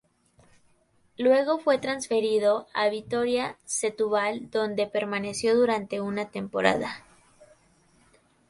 Luego 1.15 1.59
fue 1.59 1.77
transferido 1.77 2.65
al 2.73 2.89
Vitória 2.89 3.59
Setúbal 3.65 4.49
donde 4.49 4.87
permaneció 4.87 5.53
durante 5.55 6.01
una 6.01 6.31
temporada. 6.31 7.05